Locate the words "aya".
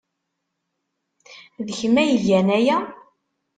2.57-2.77